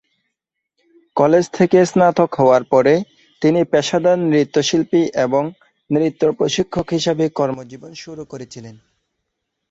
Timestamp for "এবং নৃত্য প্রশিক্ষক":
5.25-6.87